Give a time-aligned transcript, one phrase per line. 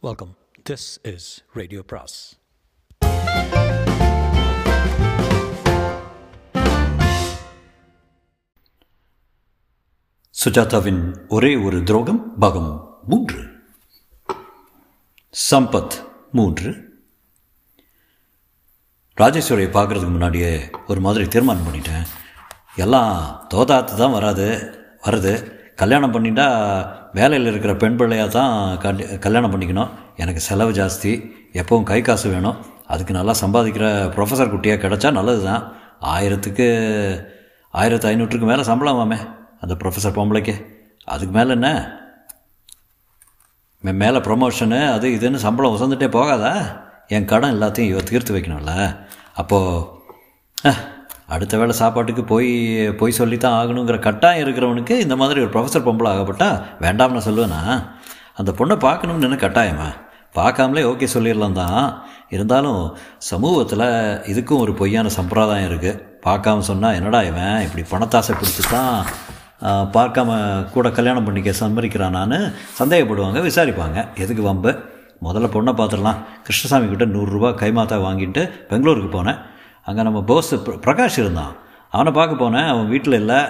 [0.00, 0.36] Welcome
[0.70, 2.38] this is radio பிராஸ்
[10.44, 13.50] சுஜாதாவின் ஒரே ஒரு துரோகம் பாகம் மூன்று.
[15.50, 16.70] சம்பத் மூன்று.
[19.16, 22.06] ராஜேஸ்வரியை பார்க்குறதுக்கு முன்னாடியே ஒரு மாதிரி தீர்மானம் பண்ணிட்டேன்.
[22.76, 24.46] எல்லாம் தோதாத்து தான் வராது
[25.02, 25.56] வருது.
[25.74, 29.90] கல்யாணம் பண்ணிட்டா வேலையில் இருக்கிற பெண் பிள்ளையாக தான் கல் கல்யாணம் பண்ணிக்கணும்.
[30.16, 31.12] எனக்கு செலவு ஜாஸ்தி.
[31.60, 32.58] எப்பவும் கை காசு வேணும்.
[32.86, 35.62] அதுக்கு நல்லா சம்பாதிக்கிற ப்ரொஃபஸர் குட்டியாக கிடச்சா நல்லது தான்
[36.14, 36.66] ஆயிரத்துக்கு
[37.70, 39.18] ஆயிரத்து ஐநூற்றுக்கு மேலே சம்பளம் வாமே
[39.60, 40.54] அந்த ப்ரொஃபஸர் பொம்பளைக்கு.
[41.04, 41.68] அதுக்கு மேலே என்ன?
[43.82, 46.52] மேலே ப்ரொமோஷனு அது இதுன்னு சம்பளம் உசந்துட்டே போகாதா?
[47.06, 48.72] என் கடன் எல்லாத்தையும் இவ தீர்த்து வைக்கணும்ல.
[49.34, 49.96] அப்போது
[51.34, 52.50] அடுத்த வேளை சாப்பாட்டுக்கு போய்
[53.00, 56.48] போய் சொல்லித்தான் ஆகணுங்கிற கட்டாயம் இருக்கிறவனுக்கு இந்த மாதிரி ஒரு ப்ரொஃபஸர் பொம்பளை ஆகப்பட்டா
[56.84, 57.60] வேண்டாம்னு சொல்லுவேனா?
[58.40, 59.88] அந்த பொண்ணை பார்க்கணும்னு கட்டாயமா?
[60.36, 61.82] பார்க்காமலே ஓகே சொல்லிடலாம் தான்.
[62.34, 62.80] இருந்தாலும்
[63.30, 63.84] சமூகத்தில்
[64.32, 68.96] இதுக்கும் ஒரு பொய்யான சம்பிரதாயம் இருக்குது பார்க்காம சொன்னால் என்னடா இவன் இப்படி பணத்தாசை பிடிச்சி தான்
[69.96, 70.30] பார்க்காம
[70.74, 72.38] கூட கல்யாணம் பண்ணிக்க சம்மரிக்கிறானான்னு
[72.80, 73.98] சந்தேகப்படுவாங்க விசாரிப்பாங்க.
[74.24, 74.72] எதுக்கு வம்பு?
[75.26, 76.18] முதல்ல பொண்ணை பார்த்துடலாம்.
[76.46, 79.40] கிருஷ்ணசாமி கிட்ட நூறுரூவா கைமாத்தா வாங்கிட்டு பெங்களூருக்கு போனேன்.
[79.88, 80.52] அங்கே நம்ம போஸ்
[80.86, 81.52] பிரகாஷ் இருந்தான்.
[81.94, 82.68] அவனை பார்க்க போனேன்.
[82.72, 83.40] அவன் வீட்டில் இல்லை.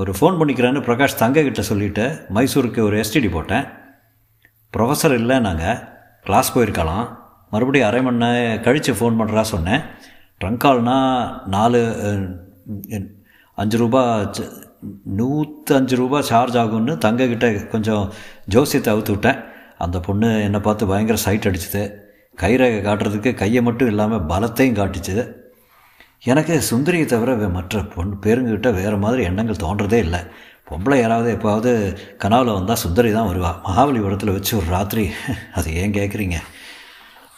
[0.00, 2.04] ஒரு ஃபோன் பண்ணிக்கிறான்னு பிரகாஷ் தங்கக்கிட்ட சொல்லிவிட்டு
[2.36, 3.66] மைசூருக்கு ஒரு எஸ்டிடி போட்டேன்.
[4.74, 5.78] ப்ரொஃபஸர் இல்லை நாங்கள்
[6.26, 7.06] கிளாஸ் போயிருக்கலாம்.
[7.52, 9.82] மறுபடியும் அரை மணி நேரம் கழித்து ஃபோன் பண்ணுறா சொன்னேன்.
[10.40, 10.96] ட்ரங்கால்னா
[11.54, 11.80] நாலு
[13.58, 14.02] அஞ்சு ரூபா
[15.18, 18.04] நூற்றஞ்சு அஞ்சு ரூபா சார்ஜ் ஆகும்னு தங்கக்கிட்ட கொஞ்சம்
[18.54, 19.38] ஜோசியத்தை அவுத்து விட்டேன்.
[19.84, 21.82] அந்த பொண்ணு என்னை பார்த்து பயங்கர சைட் அடிச்சுது.
[22.42, 25.16] கைரேகை காட்டுறதுக்கு கையை மட்டும் இல்லாமல் பலத்தையும் காட்டுச்சு
[26.24, 30.20] எனக்கு சுந்தரியை தவிர வே- மற்ற பொன் பேருங்கிட்ட வேறு மாதிரி எண்ணங்கள் தோன்றதே இல்லை.
[30.70, 33.54] பொம்பளை யாராவது எப்போவது கனாவில் வந்தால் சுந்தரி தான் வருவா.
[33.66, 35.10] மகாபலிபுரத்தில் வச்சு ஒரு ராத்திரி.
[35.54, 36.34] அது ஏன் கேட்குறீங்க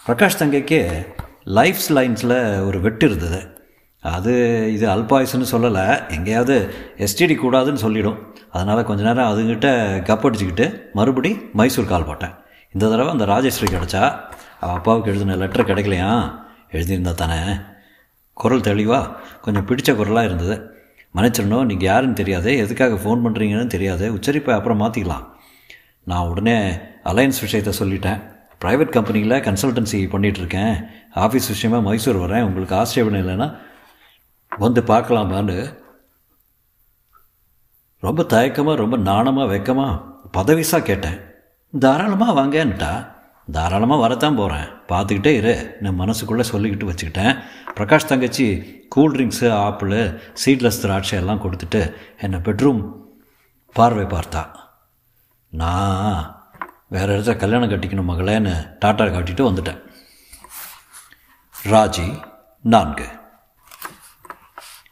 [0.07, 1.07] பிரகாஷ் தங்கைக்கு
[1.45, 3.67] லைஃப்ஸ் லைன்ஸில் ஒரு வெட்டு இருந்தது.
[4.01, 4.33] அது
[4.73, 6.11] இது அல்பாயுசுன்னு சொல்லலை.
[6.11, 8.37] எங்கேயாவது எஸ்டிடி கூடாதுன்னு சொல்லிடும்.
[8.51, 9.65] அதனால் கொஞ்ச நேரம் அதுங்கிட்ட
[10.03, 12.33] கப் அடிச்சுக்கிட்டு மறுபடி மைசூர் கால் போட்டேன்.
[12.73, 14.21] இந்த தடவை அந்த ராஜேஸ்வரி கிடச்சா
[14.61, 16.35] அவள் அப்பாவுக்கு எழுதின லெட்டர் கிடைக்கலையா?
[16.73, 17.55] எழுதியிருந்தா தானே?
[18.43, 19.01] குரல் தெளிவா
[19.45, 20.57] கொஞ்சம் பிடிச்ச குரலாக இருந்தது.
[21.17, 25.25] மன்னிச்சிடணும் நீங்கள் யாருன்னு தெரியாது எதுக்காக ஃபோன் பண்ணுறீங்கன்னு தெரியாது உச்சரிப்பை அப்புறம் மாற்றிக்கலாம்
[26.11, 26.57] நான் உடனே
[27.11, 28.21] அலையன்ஸ் விஷயத்த சொல்லிட்டேன்.
[28.63, 30.75] ப்ரைவேட் கம்பெனியில் கன்சல்டன்சி பண்ணிகிட்ருக்கேன்
[31.25, 32.47] ஆஃபீஸ் விஷயமாக மைசூர் வரேன்.
[32.49, 33.49] உங்களுக்கு ஆட்சேபணம் இல்லைன்னா
[34.65, 35.57] வந்து பார்க்கலாமான்னு.
[38.07, 40.03] ரொம்ப தயக்கமாக ரொம்ப நாணமாக வெக்கமாக
[40.37, 41.19] பதவிசாக கேட்டேன்.
[41.73, 42.93] தாராளமாக வாங்கன்னுட்டா
[43.53, 45.77] தாராளமாக வரத்தான் போகிறேன் பார்த்துக்கிட்டே இரு.
[45.81, 47.43] நான் மனசுக்குள்ளே சொல்லிக்கிட்டு வச்சுக்கிட்டேன்.
[47.75, 48.47] பிரகாஷ் தங்கச்சி
[48.89, 52.93] கூல் ட்ரிங்க்ஸு ஆப்பிள் சீட்லெஸ் திராட்சை எல்லாம் கொடுத்துட்டு என்னை பெட்ரூம்
[53.73, 54.49] பார்வை பார்த்தா.
[55.51, 56.51] நான்
[56.89, 58.55] வேறு இடத்துல கல்யாணம் கட்டிக்கணும் மகளேன்னு
[58.85, 59.81] டாட்டா காட்டிட்டு வந்துட்டேன்.
[61.65, 62.25] ராஜி
[62.63, 63.09] நான்கு.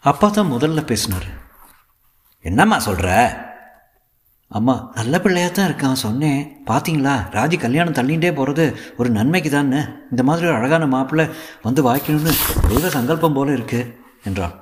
[0.00, 1.28] அப்பா தான் முதல்ல பேசினார்.
[2.40, 3.10] என்னம்மா சொல்கிற
[4.50, 6.02] அம்மா நல்ல பிள்ளையாக தான் இருக்கான்.
[6.04, 6.42] சொன்னேன்.
[6.66, 8.64] பார்த்தீங்களா ராஜி கல்யாணம் தள்ளிகிட்டே போகிறது
[8.96, 9.80] ஒரு நன்மைக்கு தானே
[10.10, 11.26] இந்த மாதிரி ஒரு அழகான மாப்பிள்ளை
[11.62, 12.34] வந்து வாய்க்கணும்னு
[12.68, 13.80] தெய்வ சங்கல்பம் போல இருக்கு
[14.24, 14.54] என்றான்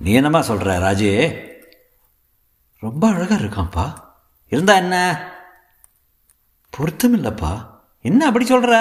[0.00, 1.10] நீ என்னம்மா சொல்கிற ராஜி?
[2.78, 3.84] ரொம்ப அழகாக இருக்கான்ப்பா.
[4.52, 4.96] இருந்தா என்ன?
[6.70, 7.52] பொருத்தம் இல்லைப்பா
[8.00, 8.74] என்ன அப்படி சொல்கிற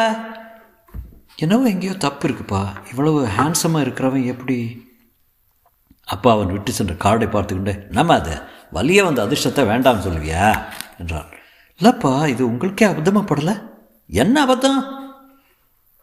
[1.35, 2.61] என்னவோ எங்கேயோ தப்பு இருக்குப்பா.
[2.89, 4.57] இவ்வளவு ஹேண்ட்ஸமாக இருக்கிறவன் எப்படி
[6.05, 8.41] அப்பா அவன் விட்டு சென்ற கார்டை பார்த்துக்கொண்டு நம்ம அது
[8.73, 10.65] வலிய வந்த அதிர்ஷ்டத்தை வேண்டாம் சொல்லுவியா?
[10.99, 11.29] என்றான்.
[11.79, 13.71] இல்லைப்பா இது உங்களுக்கே அபத்தமாக படலை?
[14.07, 14.81] என்ன அபத்தம்?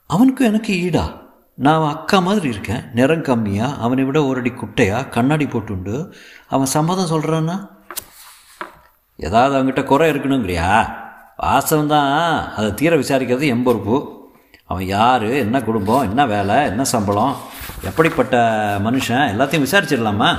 [0.06, 1.18] அவனுக்கும் எனக்கு ஈடா.
[1.54, 2.84] நான் அக்கா மாதிரி இருக்கேன்.
[2.94, 6.12] நிறம் கம்மியாக அவனை விட ஒரு அடி குட்டையாக கண்ணாடி போட்டுண்டு.
[6.48, 7.56] அவன் சம்மதம் சொல்கிறான்னா
[9.16, 10.96] ஏதாவது அவங்ககிட்ட குறை இருக்கணுங்கிறியா?
[11.36, 12.52] வாசம் தான்.
[12.54, 13.96] அதை தீர விசாரிக்கிறது எம்பொறுப்பு
[14.66, 17.36] அவன் யார் என்ன குடும்பம் என்ன வேலை என்ன சம்பளம்?
[17.82, 18.36] எப்படிப்பட்ட
[18.84, 19.24] மனுஷன்?
[19.32, 20.38] எல்லாத்தையும் விசாரிச்சிடலாமா?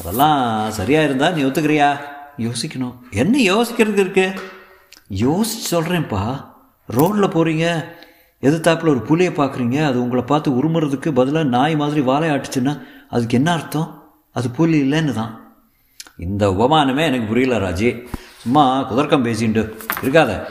[0.00, 1.96] அதெல்லாம் சரியாக இருந்தால் நீ ஒத்துக்கிறியா?
[2.38, 2.94] யோசிக்கணும்.
[3.10, 4.32] என்ன யோசிக்கிறதுக்கு இருக்கு?
[5.10, 6.44] யோசிச்சு சொல்கிறேன்ப்பா
[6.86, 7.84] ரோட்டில் போகிறீங்க
[8.42, 14.14] எதிர்த்தாப்பில் ஒரு புலியை பார்க்குறீங்க அது உங்களை பார்த்து உருமுறதுக்கு பதிலாக நாய் மாதிரி வாழையாட்டுச்சுன்னா அதுக்கு என்ன அர்த்தம்?
[14.32, 15.40] அது புலி இல்லைன்னு தான்.
[16.18, 18.08] இந்த உபமானமே எனக்கு புரியல ராஜி.
[18.40, 20.44] சும்மா குதர்க்கம் பேசிட்டு இருக்காத.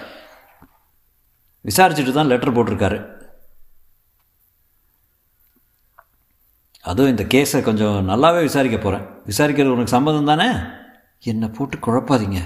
[1.66, 3.21] விசாரிச்சுட்டு தான் லெட்டர் போட்டிருக்காரு.
[6.82, 10.50] அதுவும் இந்த கேஸை கொஞ்சம் நல்லாவே விசாரிக்க போகிறேன் விசாரிக்கிறது உனக்கு சம்மதம் தானே?
[11.24, 12.40] என்னை போட்டு குழப்பாதீங்க.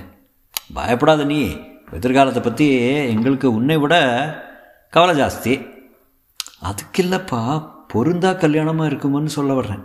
[0.73, 1.57] பயப்படாத நீ.
[1.91, 3.95] எதிர்காலத்தை பற்றி எங்களுக்கு உன்னை விட
[4.89, 5.67] கவலை ஜாஸ்தி.
[6.59, 9.83] அதுக்கு இல்லைப்பா பொருந்தா கல்யாணமாக இருக்குமோன்னு சொல்ல வர்றேன்.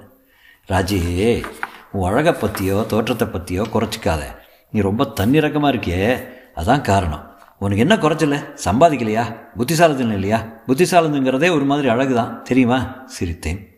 [0.68, 1.44] ராஜி
[1.92, 4.22] உன் அழகை பற்றியோ தோற்றத்தை பற்றியோ குறைச்சிக்காத.
[4.70, 6.26] நீ ரொம்ப தன்னிறக்கமாக இருக்கியே.
[6.56, 7.38] அதான் காரணம்.
[7.58, 8.44] உனக்கு என்ன குறைச்சல?
[8.64, 9.36] சம்பாதிக்கலையா?
[9.56, 10.44] புத்திசாலித்தனம் இல்லையா?
[10.66, 13.06] புத்திசாலத்துங்கிறதே ஒரு மாதிரி அழகு தான் தெரியுமா?
[13.20, 13.69] சிரித்தேன்.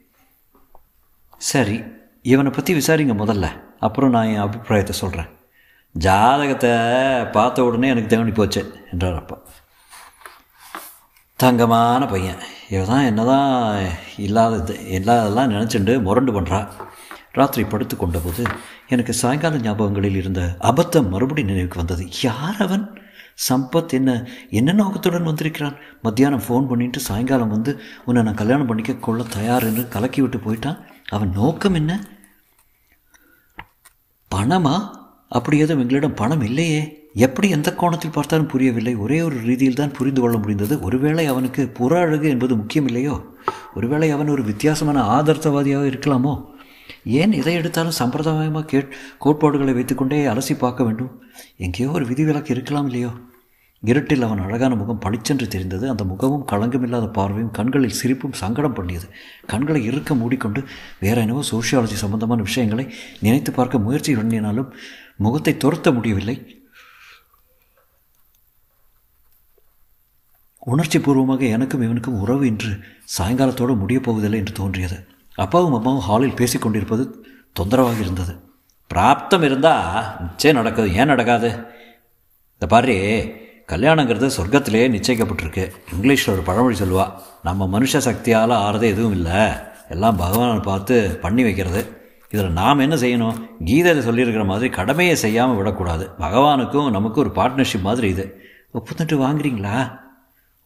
[1.51, 1.77] சரி
[2.33, 3.47] இவனை பற்றி விசாரிங்க முதல்ல.
[3.87, 5.31] அப்புறம் நான் என் அபிப்பிராயத்தை சொல்கிறேன்
[5.95, 6.71] ஜாதகத்தை
[7.37, 8.61] பார்த்த உடனே எனக்கு தேவனி போச்சு
[8.93, 9.37] என்றார் அப்பா.
[11.43, 12.43] தங்கமான பையன்.
[12.75, 13.51] இவ தான் என்ன தான்
[14.27, 16.61] இல்லாதது இல்லாததெல்லாம் நினச்சிண்டு முரண்டு பண்ணுறா
[17.39, 18.43] ராத்திரி படுத்து கொண்டபோது
[18.95, 20.41] எனக்கு சாயங்கால ஞாபகங்களில் இருந்த
[20.71, 22.05] அபத்தம் மறுபடி நினைவுக்கு வந்தது.
[22.29, 22.85] யார் அவன்?
[23.49, 24.11] சம்பத் என்ன
[24.59, 25.77] என்ன நோக்கத்துடன் வந்திருக்கிறான்?
[26.07, 27.73] மத்தியானம் ஃபோன் பண்ணிட்டு சாயங்காலம் வந்து
[28.05, 30.81] உன்னை நான் கல்யாணம் பண்ணிக்க கொள்ள தயார் என்று கலக்கி விட்டு போயிட்டான்?
[31.13, 31.93] அவன் நோக்கம் என்ன?
[34.35, 34.75] பணமா?
[35.29, 37.11] அப்படி எதுவும் எங்களிடம் பணம் இல்லையே.
[37.15, 38.95] எப்படி எந்த கோணத்தில் பார்த்தாலும் புரியவில்லை.
[38.95, 40.81] ஒரே ஒரு ரீதியில் தான் புரிந்து கொள்ள முடிந்தது.
[40.81, 43.17] ஒருவேளை அவனுக்கு புற அழகு என்பது முக்கியம் இல்லையோ?
[43.75, 46.35] ஒருவேளை அவன் ஒரு வித்தியாசமான ஆதர்த்தவாதியாக இருக்கலாமோ?
[47.05, 48.81] ஏன் எதை எடுத்தாலும் சம்பிரதாயமாக கே
[49.19, 51.13] கோட்பாடுகளை வைத்துக்கொண்டே அலசி பார்க்க வேண்டும்?
[51.57, 53.13] எங்கேயோ ஒரு விதிவிலக்கு இருக்கலாம் இல்லையோ?
[53.85, 55.89] இருட்டில் அவன் அழகான முகம் பளிச்சென்று தெரிந்தது.
[55.89, 59.09] அந்த முகமும் களங்கமில்லாத பார்வையும் கண்களில் சிரிப்பும் சங்கடம் பண்ணியது.
[59.47, 60.65] கண்களை இறுக்க மூடிக்கொண்டு
[61.01, 64.75] வேற என்னவோ சோஷியாலஜி சம்பந்தமான விஷயங்களை நினைத்து பார்க்க முயற்சி பண்ணினாலும்
[65.17, 66.61] முகத்தை துரத்த முடியவில்லை.
[70.59, 72.79] உணர்ச்சி பூர்வமாக எனக்கும் இவனுக்கும் உறவு இன்று
[73.19, 75.07] சாயங்காலத்தோடு முடியப் போவதில்லை என்று தோன்றியது.
[75.35, 77.05] அப்பாவும் அம்மாவும் ஹாலில் பேசிக்கொண்டிருப்பது
[77.53, 78.35] தொந்தரவாக இருந்தது.
[78.95, 80.95] பிராப்தம் இருந்தால் நிச்சயம் நடக்குது.
[80.95, 81.51] ஏன் நடக்காது?
[82.53, 85.71] இந்த பாரு கல்யாணங்கிறது சொர்க்கத்திலே நிச்சயிக்கப்பட்டிருக்கு.
[85.97, 87.13] இங்கிலீஷில் ஒரு பழமொழி சொல்லுவா
[87.43, 89.49] நம்ம மனுஷ சக்தியால் ஆறது எதுவும் இல்லை.
[89.89, 92.01] எல்லாம் பகவானை பார்த்து பண்ணி வைக்கிறது.
[92.31, 93.49] இதில் நாம் என்ன செய்யணும்?
[93.65, 96.11] கீதையில் சொல்லியிருக்கிற மாதிரி கடமையை செய்யாமல் விடக்கூடாது.
[96.19, 98.41] பகவானுக்கும் நமக்கும் ஒரு பார்ட்னர்ஷிப் மாதிரி இது.
[98.75, 100.01] ஒப்புந்துட்டு வாங்குறீங்களா?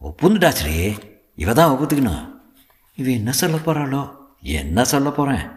[0.03, 0.99] ஒப்புந்துட்டாச்சரே
[1.35, 2.35] இவ தான் ஒப்புத்துக்கணும்.
[2.95, 4.11] இவ என்ன சொல்ல போகிறாளோ
[4.41, 5.55] என்ன சொல்ல போகிறேன்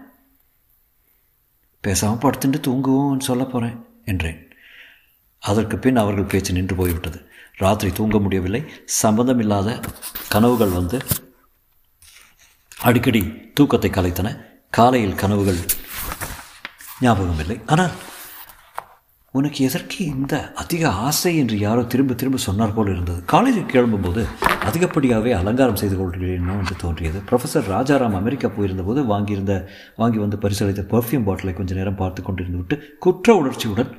[1.81, 4.47] பேசாமல் படுத்துட்டு தூங்குவோம்னு சொல்ல போகிறேன் என்றேன்.
[5.39, 7.28] அதற்கு பின் அவர்கள் பேச்சு நின்று போய்விட்டது.
[7.63, 8.61] ராத்திரி தூங்க முடியவில்லை.
[9.01, 9.69] சம்பந்தமில்லாத
[10.33, 10.97] கனவுகள் வந்து
[12.87, 13.21] அடிக்கடி
[13.57, 14.29] தூக்கத்தை கலைத்தன.
[14.77, 15.59] காலையில் கனவுகள்
[17.03, 17.93] ஞாபகம் இல்லை ஆனால்
[19.33, 23.19] உனக்கு எதற்கு இந்த அதிக ஆசை என்று யாரோ திரும்ப திரும்ப சொன்னார் போல் இருந்தது.
[23.33, 24.21] காலேஜுக்கு கிளம்பும்போது
[24.69, 27.19] அதிகப்படியாகவே அலங்காரம் செய்து கொள்கிறேனோ என்று தோன்றியது.
[27.29, 29.55] ப்ரொஃபஸர் ராஜாராம் அமெரிக்கா போயிருந்தபோது வாங்கியிருந்த
[30.01, 33.91] வாங்கி வந்து பரிசளித்த பர்ஃப்யூம் பாட்டிலை கொஞ்சம் நேரம் பார்த்து கொண்டிருந்து விட்டு குற்ற உணர்ச்சியுடன்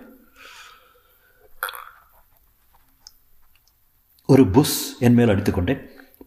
[4.32, 4.74] ஒரு புஷ்
[5.06, 5.80] என் மேல் அடித்துக்கொண்டேன்.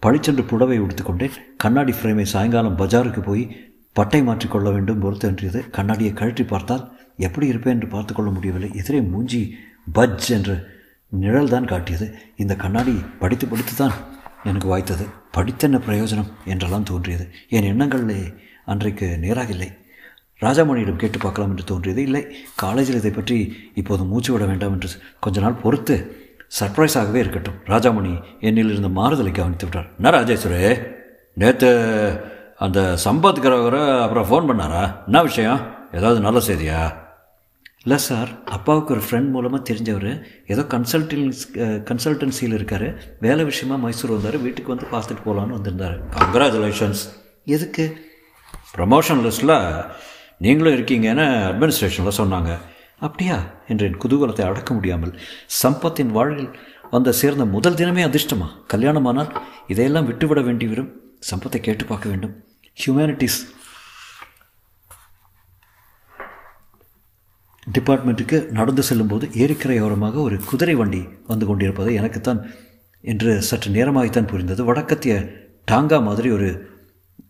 [0.03, 1.35] பழிச்சென்று புடவை உடுத்துக்கொண்டேன்.
[1.63, 3.43] கண்ணாடி ஃப்ரேமை சாயங்காலம் பஜாருக்கு போய்
[3.95, 5.19] பட்டை மாற்றிக்கொள்ள வேண்டும் போல்
[5.77, 6.83] கண்ணாடியை கழற்றி பார்த்தால்
[7.25, 8.69] எப்படி இருப்பேன் என்று பார்த்துக்கொள்ள முடியவில்லை.
[8.81, 9.41] எதிரே மூஞ்சி
[9.97, 10.51] பஜ் என்ற
[11.11, 12.07] நிழல் தான் காட்டியது.
[12.43, 13.95] இந்த கண்ணாடி படித்து படித்து தான்
[14.49, 15.05] எனக்கு வாய்த்தது.
[15.37, 17.27] படித்தென்ன பிரயோஜனம் என்றெல்லாம் தோன்றியது.
[17.55, 18.19] என் எண்ணங்களிலே
[18.73, 19.69] அன்றைக்கு நேராக இல்லை
[20.41, 22.23] ராஜாமணியிடம் கேட்டு பார்க்கலாம் என்று தோன்றியது இல்லை.
[22.63, 23.37] காலேஜில் இதை பற்றி
[23.81, 24.89] இப்போது மூச்சு விட வேண்டாம் என்று
[25.25, 25.95] கொஞ்ச நாள் பொறுத்து
[26.59, 27.53] சர்ப்ரைஸாகவே இருக்கட்டும்.
[27.65, 29.91] ராஜாமணி என்னில் இருந்த மாறுதலை கவனித்து விட்டார்.
[30.01, 30.87] என்ன ராஜேஸ்வரே?
[31.33, 31.69] நேற்று
[32.57, 35.05] அந்த சம்பத்துக்கிறவரை அப்புறம் ஃபோன் பண்ணாரா?
[35.05, 35.59] என்ன விஷயம்?
[35.93, 37.01] ஏதாவது நல்ல செய்தியா?
[37.83, 38.27] இல்லை சார்.
[38.45, 40.21] அப்பாவுக்கு ஒரு ஃப்ரெண்ட் மூலமாக தெரிஞ்சவர்.
[40.47, 41.41] ஏதோ கன்சல்டன்ஸ்
[41.89, 43.17] கன்சல்டன்சியில் இருக்கார்.
[43.19, 44.37] வேலை விஷயமா மைசூர் வந்தார்.
[44.37, 45.97] வீட்டுக்கு வந்து பார்த்துட்டு போகலான்னு வந்திருந்தார்.
[46.07, 47.03] கங்க்ராச்சுலேஷன்ஸ்
[47.45, 48.11] எதுக்கு?
[48.77, 49.85] ப்ரமோஷன் லிஸ்ட்டில்
[50.37, 52.57] நீங்களும் இருக்கீங்கன்னு அட்மினிஸ்ட்ரேஷனில் சொன்னாங்க.
[52.99, 53.51] அப்படியா?
[53.67, 55.19] என்று என் குதூகலத்தை அடக்க முடியாமல்
[55.63, 56.57] சம்பத்தின் வாழ்வில்
[56.91, 58.47] வந்த சேர்ந்த முதல் தினமே அதிர்ஷ்டமா?
[58.67, 61.01] கல்யாணமானால் இதையெல்லாம் விட்டுவிட வேண்டி வரும்.
[61.31, 62.43] சம்பத்தை கேட்டு பார்க்க வேண்டும்.
[62.85, 63.39] ஹியூமனிட்டிஸ்
[67.71, 72.49] டிபார்ட்மெண்ட்டுக்கு நடந்து செல்லும்போது ஏரிக்கரையோரமாக ஒரு குதிரை வண்டி வந்து கொண்டிருப்பது எனக்குத்தான்
[73.01, 74.73] என்று சற்று நேரமாகத்தான் புரிந்தது.
[74.73, 75.13] வடக்கத்திய
[75.71, 76.71] டாங்கா மாதிரி ஒரு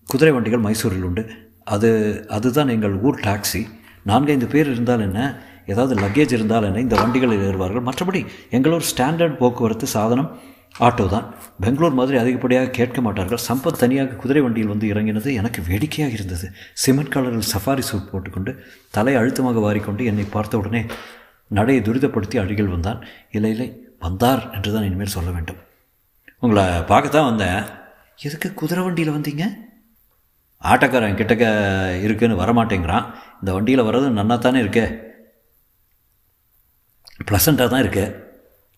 [0.05, 1.29] குதிரை வண்டிகள் மைசூரில் உண்டு.
[1.63, 1.89] அது
[2.29, 3.69] அதுதான் எங்கள் ஊர் டாக்ஸி.
[4.03, 5.43] நான்கைந்து பேர் இருந்தால் என்ன?
[5.65, 7.85] ஏதாவது லக்கேஜ் இருந்தால் என்ன இந்த வண்டிகளில் ஏறுவார்கள்.
[7.89, 10.39] மற்றபடி எங்களூர் ஸ்டாண்டர்ட் போக்குவரத்து சாதனம்
[10.79, 11.33] ஆட்டோ தான்.
[11.59, 13.39] பெங்களூர் மாதிரி அதிகப்படியாக கேட்க மாட்டார்கள்.
[13.47, 16.51] சம்பத் தனியாக குதிரை வண்டியில் வந்து இறங்கினது எனக்கு வேடிக்கையாக இருந்தது.
[16.73, 20.85] சிமெண்ட் கலரில் சஃபாரி சூட் போட்டுக்கொண்டு தலை அழுத்தமாக வாரிக்கொண்டு என்னை பார்த்த உடனே
[21.47, 23.05] நடையை துரிதப்படுத்தி அருகில் வந்தான்.
[23.31, 25.57] இல்லை இல்லை வந்தார் என்று தான் இனிமேல் சொல்ல வேண்டும்.
[26.39, 27.63] உங்களை பார்க்கத்தான் வந்தேன்.
[28.21, 29.43] எதுக்கு குதிரை வண்டியில் வந்தீங்க?
[30.61, 31.45] ஆட்டோக்காரன் கிட்டக்க
[32.01, 33.05] இருக்குன்னு வரமாட்டேங்கிறான்.
[33.39, 35.11] இந்த வண்டியில் வர்றது நன்னா தானே இருக்கே.
[37.31, 38.27] ப்ளசண்ட்டாக தான் இருக்க.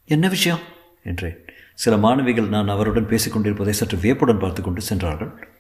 [0.05, 0.59] என்ன விஷயம்?
[1.03, 1.45] என்றேன்.
[1.73, 5.53] சில மாணவிகள் நான் அவருடன் பேசிக்கொண்டிருப்பதை சற்று வியப்புடன் பார்த்து கொண்டு சென்றார்கள்.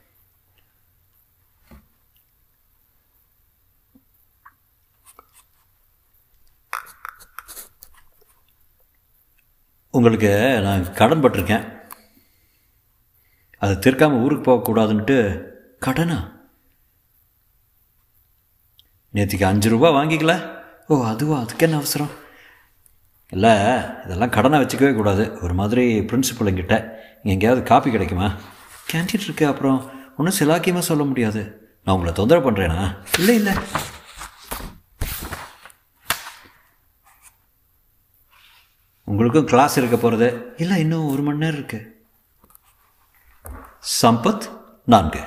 [9.91, 11.73] உங்களுக்கு நான் கடன் பட்டிருக்கேன்.
[13.57, 15.43] அதை திருக்காமல் ஊருக்கு போகக்கூடாதுன்ட்டு
[15.79, 16.33] கடனா?
[19.13, 20.63] நேற்றுக்கு அஞ்சு ரூபா வாங்கிக்கல?
[20.87, 21.39] ஓ அதுவா?
[21.39, 22.23] அதுக்கு என்ன அவசரம்?
[23.35, 23.53] இல்லை
[24.03, 25.23] இதெல்லாம் கடனை வச்சுக்கவே கூடாது.
[25.41, 28.27] ஒரு மாதிரி பிரின்சிபலுங்கிட்ட இங்கே எங்கேயாவது காப்பி கிடைக்குமா?
[28.91, 29.79] கேன்டீன் இருக்கு அப்புறம்
[30.17, 31.41] ஒன்றும் சிலாக்கியமாக சொல்ல முடியாது.
[31.83, 33.53] நான் உங்களை தொந்தரவு பண்ணுறேனா இல்லை இல்லை.
[39.03, 42.07] உங்களுக்கும் கிளாஸ் இருக்க போகிறது இல்லை இன்னும் ஒரு மணி நேரம் இருக்கு.
[44.01, 44.49] சம்பத்
[44.85, 45.19] நான்கு.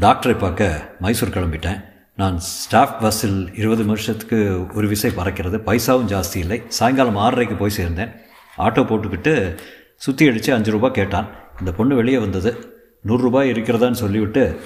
[0.00, 1.97] டாக்டரை பார்க்க மைசூர் கிளம்பிட்டேன்.
[2.20, 5.58] நான் ஸ்டாஃப் பஸ்ஸில் இருபது வருஷத்துக்கு ஒரு விசை பறக்கிறது.
[5.66, 6.62] பைசாவும் ஜாஸ்தி இல்லை.
[6.68, 8.12] சாயங்காலம் ஆறரைக்கு போய் சேர்ந்தேன்.
[8.58, 9.58] ஆட்டோ போட்டுக்கிட்டு
[9.96, 11.28] சுற்றி அடித்து அஞ்சு ரூபா கேட்டான்.
[11.58, 12.50] இந்த பொண்ணு வெளியே வந்தது.
[13.06, 14.60] நூறுரூபாய் இருக்கிறதான்னு சொல்லிவிட்டு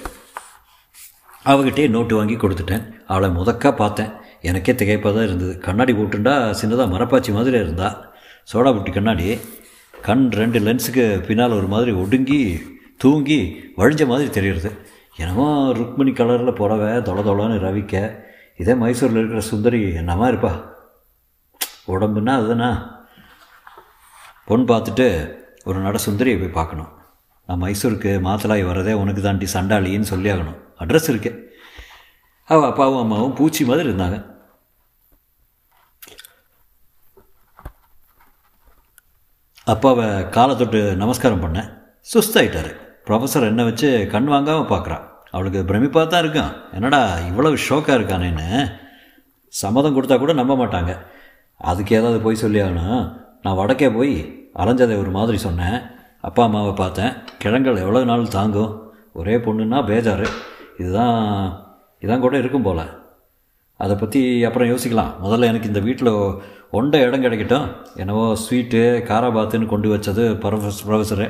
[1.45, 2.87] அவகிட்டே நோட்டு வாங்கி கொடுத்துட்டேன்.
[3.07, 4.09] அவளை முதக்கா பார்த்தேன்.
[4.41, 5.59] எனக்கே திகைப்பாக தான் இருந்தது.
[5.59, 8.13] கண்ணாடி போட்டுண்டா சின்னதாக மரப்பாச்சி மாதிரி இருந்தா.
[8.53, 9.39] சோடா புட்டி கண்ணாடி.
[10.01, 12.61] கண் ரெண்டு லென்ஸுக்கு பின்னால் ஒரு மாதிரி ஒடுங்கி
[12.97, 14.71] தூங்கி வழிஞ்ச மாதிரி தெரியுறது.
[15.15, 18.23] என்னமோ ருக்மிணி கலரில் புடவை தொலை தொலைன்னு ரவிக்க.
[18.57, 20.71] இதே மைசூரில் இருக்கிற சுந்தரி என்னமா இருப்பா?
[21.87, 23.01] உடம்புன்னா அதுதானா?
[24.45, 26.91] பொண்ணு பார்த்துட்டு ஒரு நட சுந்தரியை போய் பார்க்கணும்.
[27.47, 31.57] நான் மைசூருக்கு மாத்தலாய் வரதே உனக்கு தாண்டி சண்டாளின்னு சொல்லி ஆகணும் அட்ரஸ் இருக்கு.
[32.45, 34.31] அவள் அப்பாவும் அம்மாவும் பூச்சி மாதிரி இருந்தாங்க.
[39.63, 41.81] அப்பாவை காலை தொட்டு நமஸ்காரம் பண்ணேன்.
[42.13, 42.82] சுஸ்தாயிட்டார்.
[43.07, 45.03] ப்ரொஃபஸர் என்னை வச்சு கண் வாங்காமல் பார்க்குறான்
[45.35, 46.53] அவளுக்கு பிரமிப்பாக தான் இருக்கான்.
[46.75, 48.47] என்னடா இவ்வளவு ஷோக்காக இருக்கானேன்னு.
[49.53, 50.93] சம்மதம் கொடுத்தா கூட நம்ப மாட்டாங்க.
[51.69, 53.03] அதுக்கு ஏதாவது போய் சொல்லி ஆகணும்.
[53.43, 54.13] நான் வடக்கே போய்
[54.61, 55.77] அலைஞ்சதை ஒரு மாதிரி சொன்னேன்.
[56.27, 57.13] அப்பா அம்மாவை பார்த்தேன்.
[57.43, 58.73] கிழங்கல் எவ்வளோ நாள் தாங்கும்?
[59.19, 60.27] ஒரே பொண்ணுன்னா பேஜாரு.
[60.81, 61.17] இதுதான்
[62.03, 62.85] இதான் கூட இருக்கும் போல்.
[63.79, 65.13] அதை பற்றி அப்புறம் யோசிக்கலாம்.
[65.23, 66.11] முதல்ல எனக்கு இந்த வீட்டில்
[66.79, 67.67] ஒண்டை இடம் கிடைக்கட்டும்.
[68.01, 71.27] என்னவோ ஸ்வீட்டு காராபாத்துன்னு கொண்டு வச்சது ப்ரொஃபஸ் ப்ரொஃபஸரு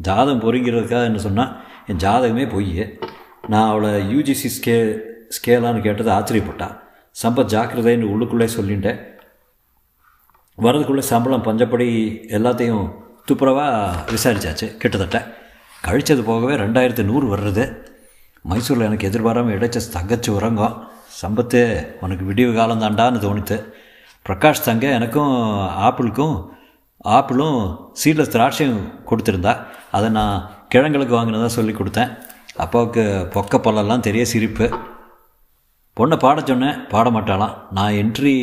[0.00, 1.52] ஜாதகம் பொறிக்கிறதுக்காக என்ன சொன்னால்
[1.86, 2.98] என் ஜாதகமே பொய்
[3.46, 4.76] நான் அவளை யூஜிசி ஸ்கே
[5.36, 6.76] ஸ்கேலான்னு கேட்டது ஆச்சரியப்பட்டான்
[7.22, 8.98] சம்பத் ஜாக்கிரதைன்னு உள்ளுக்குள்ளே சொல்லிட்டேன்.
[10.58, 11.88] வரதுக்குள்ளே சம்பளம் பஞ்சப்படி
[12.36, 12.84] எல்லாத்தையும்
[13.28, 15.18] துப்புரவாக விசாரிச்சாச்சு கிட்டத்தட்ட.
[15.86, 17.64] கழிச்சது போகவே ரெண்டாயிரத்து நூறு வர்றது.
[18.42, 20.76] மைசூரில் எனக்கு எதிர்பாராமல் இடைச்ச தங்கச்சி உறங்கும்.
[21.22, 21.60] சம்பத்து
[22.00, 23.56] உனக்கு விடிவு காலம் தாண்டான்னு தோணித்து.
[24.28, 25.34] பிரகாஷ் தங்க எனக்கும்
[25.86, 26.48] ஆப்பிளுக்கும்
[27.04, 27.60] ஆப்பிளும்
[28.04, 28.80] சீட்லெஸ் திராட்சையும்
[29.10, 29.54] கொடுத்துருந்தா.
[29.96, 30.34] அதை நான்
[30.68, 32.12] கிழங்களுக்கு வாங்கினதாக சொல்லி கொடுத்தேன்.
[32.64, 33.02] அப்பாவுக்கு
[33.34, 34.66] பொக்க பல்லெல்லாம் தெரிய சிரிப்பு.
[35.96, 37.56] பொண்ணை பாட சொன்னேன் பாட மாட்டாளாம்.
[37.78, 38.36] நான் என்ட்ரி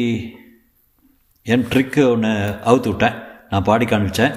[1.54, 2.34] என் ட்ரிக்கு ஒன்று
[2.72, 3.18] அவுத்து விட்டேன்.
[3.50, 4.34] நான் பாடி காமிச்சேன்.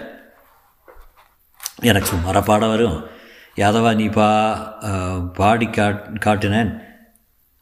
[1.89, 2.99] எனக்கு சுமாராக பாட வரும்.
[3.57, 4.29] யாதவா நீ பா
[5.39, 6.71] பாடி காட் காட்டினேன்.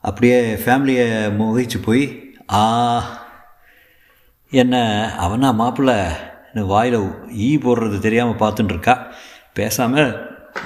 [0.08, 1.06] அப்படியே ஃபேமிலியை
[1.38, 2.04] முகிச்சு போய்
[2.52, 2.62] ஆ
[4.62, 4.76] என்ன
[5.24, 5.98] அவனா மாப்பிள்ளை.
[6.72, 7.00] வாயில்
[7.46, 8.94] ஈ போடுறது தெரியாமல் பார்த்துட்டுருக்கா
[9.60, 10.10] பேசாமல்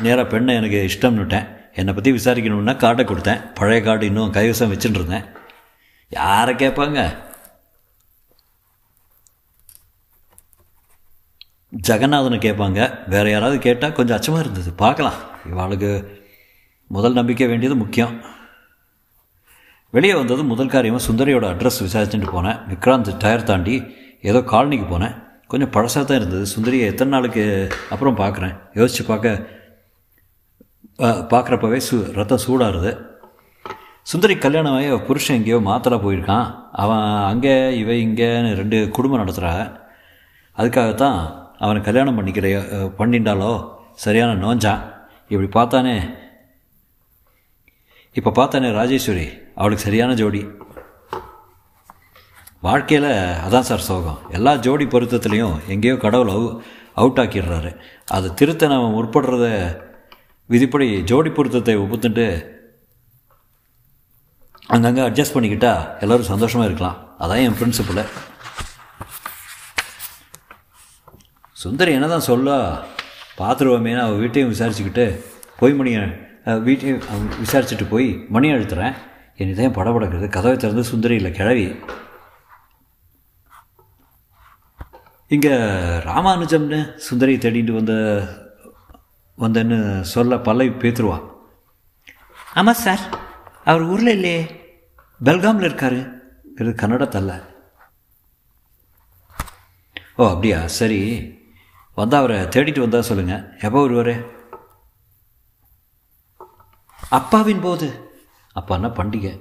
[0.05, 1.49] நேராக பெண்ணை எனக்கு இஷ்டம்னுட்டேன்
[1.81, 3.45] என்னை பற்றி விசாரிக்கணுன்னா கார்டை கொடுத்தேன்.
[3.59, 5.27] பழைய கார்டு இன்னும் கைவசம் வச்சுட்டு இருந்தேன்.
[6.09, 7.01] யாரை கேட்பாங்க?
[11.89, 12.81] ஜெகநாதனை கேட்பாங்க.
[13.09, 14.73] வேறு யாராவது கேட்டால் கொஞ்சம் அச்சமாக இருந்தது.
[14.83, 15.19] பார்க்கலாம்.
[15.53, 15.91] இவாளுக்கு
[16.87, 18.15] முதல் நம்பிக்கை வேண்டியது முக்கியம்.
[19.95, 22.61] வெளியே வந்தது முதல் காரியமாக சுந்தரியோட அட்ரஸ் விசாரிச்சுட்டு போனேன்.
[22.73, 23.77] விக்ராந்த் டயர் தாண்டி
[24.23, 25.17] ஏதோ காலனிக்கு போனேன்.
[25.53, 26.45] கொஞ்சம் பழசாக தான் இருந்தது.
[26.55, 27.45] சுந்தரியை எத்தனை நாளுக்கு
[27.95, 28.55] அப்புறம் பார்க்குறேன்.
[28.81, 29.61] யோசித்து பார்க்க
[31.33, 32.91] பார்க்குறப்பவே சு ரத்தம் சூடாகுது
[34.11, 36.47] சுந்தரி கல்யாணம் ஆகி புருஷன் எங்கேயோ மாத்தலை போயிருக்கான்.
[36.83, 39.53] அவன் அங்கே இவ இங்கேன்னு ரெண்டு குடும்பம் நடத்துகிறா
[40.59, 41.19] அதுக்காகத்தான்
[41.65, 42.49] அவனை கல்யாணம் பண்ணிக்கிற
[43.01, 43.53] பண்ணிண்டாலோ
[44.05, 44.83] சரியான நோஞ்சான்
[45.33, 45.97] இப்படி பார்த்தானே
[48.17, 49.27] இப்போ பார்த்தானே ராஜேஸ்வரி
[49.61, 50.43] அவளுக்கு சரியான ஜோடி.
[52.67, 53.13] வாழ்க்கையில்
[53.45, 54.19] அதான் சார் சோகம்.
[54.37, 56.49] எல்லா ஜோடி பொருத்தத்துலேயும் எங்கேயோ கடவுள் அவு
[57.01, 57.71] அவுட் ஆக்கிடுறாரு
[58.17, 59.47] அதை திருத்த நம்ம முற்படுறத
[60.53, 62.27] விதிப்படி ஜோடி பொருத்தத்தை ஒப்புத்துட்டு
[64.75, 65.73] அங்கங்கே அட்ஜஸ்ட் பண்ணிக்கிட்டா
[66.05, 67.01] எல்லோரும் சந்தோஷமாக இருக்கலாம்.
[67.23, 68.05] அதான் என் பிரின்சிபலை
[71.63, 72.57] சுந்தரி என்ன தான் சொல்ல
[73.41, 75.07] பார்த்துருவோமேனு அவள் வீட்டையும் விசாரிச்சுக்கிட்டு
[75.61, 76.05] போய் மணியை
[76.69, 77.03] வீட்டையும்
[77.43, 78.95] விசாரிச்சுட்டு போய் மணி அழுத்துறேன்.
[79.41, 80.27] என்னதான் இதையும் படபடக்குது.
[80.39, 81.67] கதவை திறந்து சுந்தரி இல்லை கிழவி.
[85.33, 85.53] இங்கே
[86.07, 87.95] ராமானுஜம்னு சுந்தரி தேடிட்டு வந்த
[89.39, 91.27] வந்தேன்னு சொல்ல பல்லவி பேத்துருவான்
[92.55, 93.03] ஆமாம் சார்.
[93.65, 94.41] அவர் ஊரில் இல்லையே.
[95.25, 96.01] பெல்காமில் இருக்காரு.
[96.61, 97.33] இது கன்னட தல்ல
[100.17, 100.67] ஓ அப்படியா?
[100.67, 100.99] சரி.
[101.95, 104.15] வந்தால் அவரை தேடிட்டு வந்தால் சொல்லுங்கள் எப்போ வருவார்?
[107.11, 107.89] அப்பாவின் போது.
[108.55, 109.33] அப்பான்னா பண்டிகை?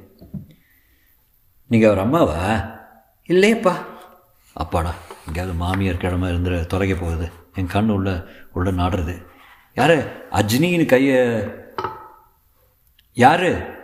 [1.67, 2.39] நீங்கள் அவர் அம்மாவா?
[3.29, 3.73] இல்லையப்பா.
[4.55, 4.93] அப்பாடா.
[5.31, 7.31] எங்கேயாவது மாமியார் கிழமை இருந்துற தொலைக்க போகுது.
[7.53, 9.25] என் கண் உள்ள உள்ள நாடுறது.
[9.75, 10.27] யார்?
[10.29, 11.43] அஜ்னின்னு கையை
[13.13, 13.79] யார்?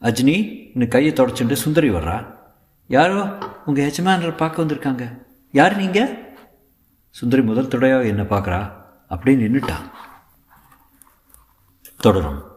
[0.00, 2.34] அஜ்னி கையை தொடச்சுட்டு சுந்தரி வர்றா?
[2.86, 3.38] யாரோ?
[3.64, 5.26] உங்கள் யஜமானரை பார்க்க வந்திருக்காங்க.
[5.52, 6.36] யார் நீங்கள்
[7.10, 8.72] சுந்தரி முதல் தடையாக என்னை பார்க்குறா.
[9.10, 9.90] அப்படின்னு நின்றுட்டான்
[11.96, 12.49] தொடரும்.